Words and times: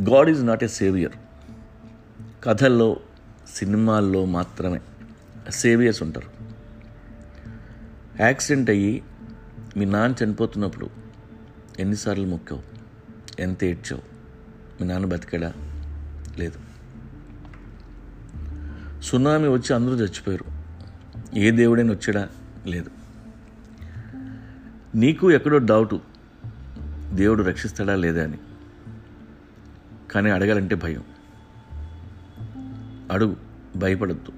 God 0.00 0.30
is 0.30 0.46
not 0.46 0.64
a 0.64 0.66
saviour. 0.66 1.12
కథల్లో 2.44 3.00
సినిమాల్లో 3.54 4.24
మాత్రమే 4.24 4.80
సేవియర్స్ 5.50 6.02
ఉంటారు. 6.02 6.28
యాక్సిడెంట్ 8.20 8.70
అయ్యి 8.70 9.02
మీ 9.76 9.84
నాన్న 9.84 10.24
చనిపోతున్నప్పుడు 10.24 10.90
ఎన్నిసార్లు 11.78 12.26
మొక్కావు? 12.26 12.62
ఎంత 13.40 13.64
ఏడ్చావు? 13.64 14.02
మీ 14.82 14.88
నాన్న 14.88 15.06
బతికాడా? 15.06 15.52
లేదు. 16.38 16.58
సునామీ 19.00 19.48
వచ్చి 19.48 19.74
అందరూ 19.74 19.94
చచ్చిపోయారు. 19.94 20.44
ఏ 21.38 21.50
దేవుడైనా 21.50 21.90
వచ్చాడా? 21.90 22.28
లేదు. 22.66 22.90
నీకు 24.94 25.30
ఎక్కడో 25.30 25.58
డౌటు 25.58 26.00
దేవుడు 27.12 27.42
రక్షిస్తాడా 27.42 27.94
లేదా 27.94 28.22
అని. 28.22 28.38
కానీ 30.10 30.30
అడగాలంటే 30.30 30.74
భయం. 30.74 31.04
అడుగు 33.12 33.36
భయపడద్దు. 33.76 34.32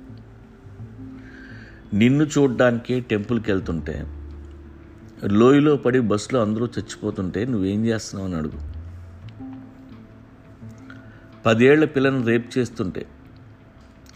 నిన్ను 1.95 2.25
చూడ్డానికే 2.25 3.01
టెంపుల్కి 3.01 3.53
వెళ్తుంటే 3.53 4.07
లోయలో 5.25 5.77
పడి 5.77 6.01
బస్సులో 6.01 6.43
అందరూ 6.43 6.67
చచ్చిపోతుంటే 6.67 7.45
నువ్వేం 7.45 7.87
చేస్తున్నావు 7.87 8.29
అని 8.29 8.39
అడుగు. 8.39 8.61
పదేళ్ళ 11.47 11.85
పిల్లను 11.85 12.27
రేప్ 12.27 12.59
చేస్తుంటే 12.59 13.07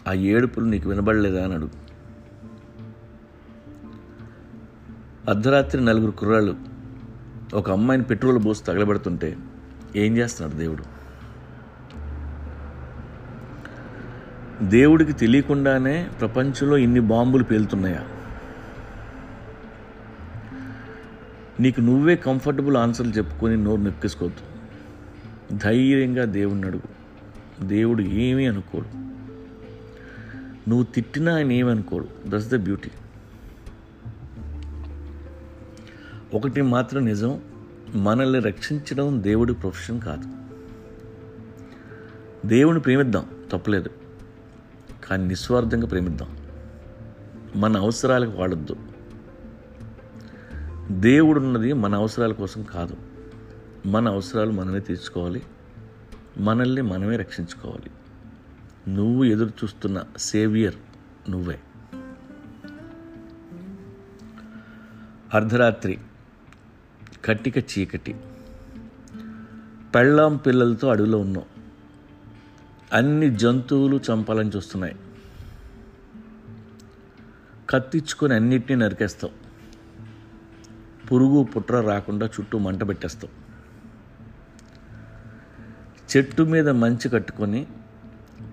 ఆ 0.07 0.13
ఏడుపులు 0.13 0.65
నీకు 0.65 0.89
వినబడలేదా 0.89 1.43
అని 1.43 1.53
అడుగు. 1.53 1.85
అర్ధరాత్రి 5.29 5.85
నలుగురు 5.85 6.11
కుర్రాళ్ళు 6.11 6.55
ఒక 7.53 7.71
అమ్మాయిని 7.71 8.07
పెట్రోల్ 8.07 8.45
పోసి 8.45 8.63
తగలబెడుతుంటే 8.63 9.37
ఏం 9.95 10.17
చేస్తున్నాడు 10.17 10.59
దేవుడు? 10.59 10.94
దేవుడికి 14.63 15.13
తెలియకుండానే 15.13 16.09
ప్రపంచంలో 16.19 16.77
ఇన్ని 16.77 16.99
బాంబులు 16.99 17.43
పేలుతున్నాయా? 17.43 18.07
నీకు 21.59 21.81
నువ్వే 21.81 22.15
కంఫర్టబుల్ 22.15 22.77
ఆన్సర్లు 22.77 23.11
చెప్పుకొని 23.11 23.57
నోరు 23.57 23.81
నొక్కేసుకోవద్దు. 23.81 24.55
ధైర్యంగా 25.57 26.25
దేవుడిని 26.25 26.67
అడుగు. 26.67 26.95
దేవుడు 27.65 28.01
ఏమీ 28.01 28.45
అనుకోడు. 28.45 28.85
నువ్వు 30.69 30.83
తిట్టినా 30.83 31.35
ఆయన 31.35 31.51
ఏమీ 31.51 31.71
అనుకోడు. 31.71 32.07
దట్స్ 32.27 32.47
ద 32.47 32.55
బ్యూటీ 32.63 32.91
ఒకటి 36.33 36.61
మాత్రం 36.61 37.05
నిజం 37.05 37.41
మనల్ని 37.95 38.39
రక్షించడం 38.39 39.23
దేవుడి 39.23 39.53
ప్రొఫెషన్ 39.53 40.01
కాదు. 40.01 40.23
దేవుని 42.47 42.79
ప్రేమిద్దాం 42.79 43.25
తప్పలేదు. 43.51 43.89
కానీ 45.05 45.27
నిస్వార్థంగా 45.27 45.87
ప్రేమిద్దాం. 45.87 46.37
మన 47.55 47.77
అవసరాలకు 47.77 48.31
వాడొద్దు. 48.31 48.75
దేవుడు 50.89 51.39
ఉన్నది 51.39 51.73
మన 51.73 51.95
అవసరాల 51.95 52.31
కోసం 52.31 52.63
కాదు. 52.63 52.97
మన 53.85 54.07
అవసరాలు 54.07 54.51
మనమే 54.51 54.79
తీర్చుకోవాలి. 54.79 55.43
మనల్ని 56.37 56.81
మనమే 56.81 57.15
రక్షించుకోవాలి. 57.15 57.91
నువ్వు 58.95 59.23
ఎదురు 59.23 59.49
చూస్తున్న 59.49 60.03
సేవియర్ 60.17 60.75
నువ్వే. 61.29 61.59
అర్ధరాత్రి 65.33 65.99
కట్టిక 67.25 67.57
చీకటి. 67.57 68.15
పెళ్ళాం 69.95 70.37
పిల్లలతో 70.37 70.87
అడవిలో 70.87 71.17
ఉన్నాం. 71.17 71.43
అన్ని 72.95 73.35
జంతువులు 73.35 73.99
చంపాలని 74.07 74.51
చూస్తున్నాయి. 74.55 74.95
కత్తిచ్చుకొని 77.69 78.33
అన్నిటినీ 78.33 78.79
నరికేస్తావు. 78.83 79.33
పురుగు 81.07 81.43
పుట్ర 81.43 81.81
రాకుండా 81.81 82.25
చుట్టూ 82.25 82.57
మంట 82.57 82.87
పెట్టేస్తావు. 82.87 83.45
చెట్టు 86.11 86.43
మీద 86.43 86.69
మంచి 86.69 87.09
కట్టుకొని 87.09 87.67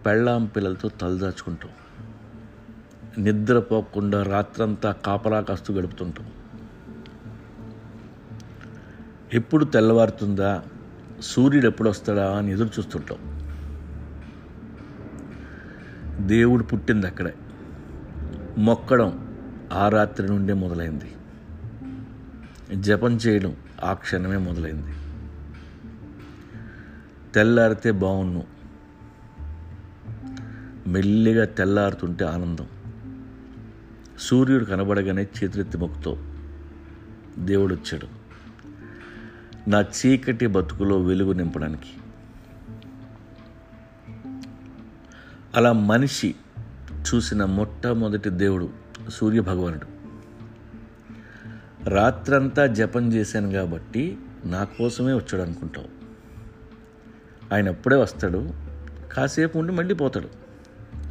పెళ్ళాం 0.07 0.47
పిల్లలతో 0.47 0.89
తలదాచుకుంటాం 0.89 1.71
నిద్రపోకుండా 3.25 4.23
రాత్రంతా 4.23 4.93
కాపలా 4.93 5.41
కాస్తూ 5.41 5.75
గడుపుతుంటాం 5.75 6.33
ఎప్పుడు 9.35 9.65
తెల్లవారుతుందా? 9.65 10.63
సూర్యుడు 11.21 11.67
ఎప్పుడు 11.67 11.91
వస్తాడా 11.91 12.39
అని 12.39 12.53
ఎదురు 12.53 12.71
చూస్తుంటాం 12.79 13.42
దేవుడు 16.27 16.63
పుట్టింది 16.63 17.07
అక్కడే. 17.07 17.35
మొక్కడం 18.59 19.37
ఆ 19.73 19.89
రాత్రి 19.89 20.29
నుండే 20.29 20.53
మొదలైంది. 20.53 21.13
జపం 22.83 23.17
చేయడం 23.17 23.57
ఆ 23.85 23.93
క్షణమే 23.93 24.37
మొదలైంది. 24.37 24.93
తెల్లారితే 27.35 27.91
బాగున్ను 27.91 28.43
మెల్లిగా 30.87 31.45
తెల్లారుతుంటే 31.45 32.25
ఆనందం. 32.25 32.67
సూర్యుడు 34.19 34.65
కనబడగానే 34.65 35.23
చేతులెత్తి 35.23 35.79
మొక్కుతో 35.79 36.19
దేవుడు 37.39 37.75
వచ్చాడు 37.75 38.07
నా 39.71 39.81
చీకటి 39.81 40.47
బతుకులో 40.47 41.03
వెలుగు 41.03 41.33
నింపడానికి. 41.33 42.02
అలా 45.57 45.73
మనిషి 45.73 46.35
చూసిన 46.93 47.45
మొట్టమొదటి 47.45 48.31
దేవుడు 48.31 48.71
సూర్య 49.09 49.41
భగవానుడు 49.41 49.87
రాత్రంతా 51.89 52.67
జపం 52.67 53.13
చేశాను 53.13 53.53
కాబట్టి 53.53 54.19
నా 54.45 54.65
కోసమే 54.65 55.13
వచ్చాడు 55.13 55.43
అనుకుంటావు. 55.43 55.89
ఆయన 57.55 57.69
అప్పుడే 57.69 57.97
వస్తాడు? 57.97 58.53
కాసేపు 59.13 59.59
ఉండి 59.59 59.73
మళ్ళీ 59.73 59.95
పోతాడు. 59.95 60.29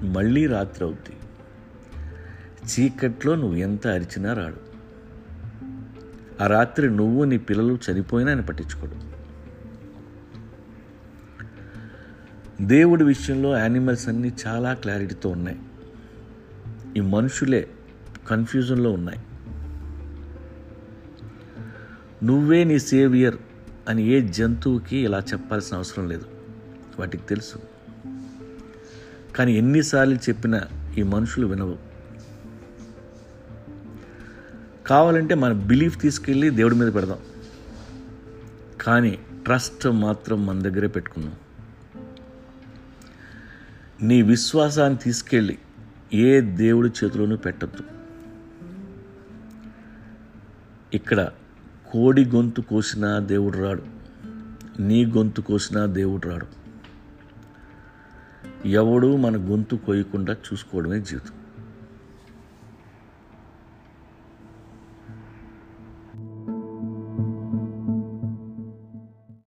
మళ్ళీ 0.05 0.47
రాత్రి 0.47 0.85
అవుద్ది. 0.85 1.17
చీకట్లో 2.65 3.35
నువ్వు 3.35 3.55
ఎంత 3.55 3.87
అరిచినా 3.87 4.33
రాడు. 4.33 4.57
ఆ 6.43 6.47
రాత్రి 6.47 6.89
నువ్వు 6.89 7.23
నీ 7.23 7.37
పిల్లలు 7.37 7.79
చనిపోయినా 7.91 8.31
ఆయన 8.31 8.41
పట్టించుకోడు. 8.41 9.10
దేవుడి 12.61 13.03
విషయంలో 13.03 13.57
యానిమల్స్ 13.57 14.07
అన్నీ 14.07 14.33
చాలా 14.47 14.73
క్లారిటీతో 14.73 15.29
ఉన్నాయి. 15.29 15.59
ఈ 16.97 16.99
మనుషులే 16.99 17.69
కన్ఫ్యూజన్లో 18.27 18.91
ఉన్నాయి. 18.91 19.19
నువ్వే 22.23 22.63
నీ 22.63 22.79
సేవియర్ 22.79 23.37
అని 23.89 24.03
ఏ 24.03 24.21
జంతువుకి 24.21 24.97
ఇలా 24.97 25.19
చెప్పాల్సిన 25.19 25.77
అవసరం 25.77 26.07
లేదు. 26.07 26.25
వాటికి 26.99 27.23
తెలుసు. 27.27 27.55
కానీ 29.35 29.53
ఎన్నిసార్లు 29.53 30.15
చెప్పినా 30.15 30.61
ఈ 30.97 31.03
మనుషులు 31.03 31.47
వినవు. 31.47 31.77
కావాలంటే 34.87 35.35
మన 35.35 35.53
బిలీఫ్ 35.53 36.01
తీసుకెళ్ళి 36.01 36.49
దేవుడి 36.49 36.75
మీద 36.75 36.93
పెడదాం. 36.93 37.17
కానీ 38.81 39.19
ట్రస్ట్ 39.45 39.87
మాత్రం 39.87 40.45
మన 40.45 40.59
దగ్గరే 40.59 40.87
పెట్టుకుందాం. 40.87 41.33
నీ 44.01 44.21
విశ్వాసాన్ని 44.21 44.99
తీసుకెళ్ళి 44.99 45.57
ఏ 46.13 46.41
దేవుడి 46.41 46.89
చేతిలోనూ 46.89 47.37
పెట్టద్దు. 47.37 47.83
ఇక్కడ 50.93 51.29
కోడి 51.91 52.25
గొంతు 52.25 52.61
కోసినా 52.61 53.19
దేవుడు 53.19 53.57
రాడు. 53.57 53.83
నీ 54.81 55.05
గొంతు 55.05 55.41
కోసినా 55.41 55.85
దేవుడు 55.85 56.29
రాడు. 56.29 56.47
ఎవడు 58.67 59.15
మన 59.15 59.35
గొంతు 59.37 59.75
కోయకుండా 59.75 60.33
చూసుకోవడమే 60.33 60.99
జీవితం. 60.99 61.40